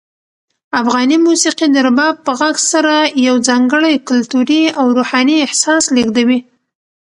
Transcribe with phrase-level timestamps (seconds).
[0.81, 2.93] افغاني موسیقي د رباب په غږ سره
[3.27, 6.39] یو ځانګړی کلتوري او روحاني احساس لېږدوي.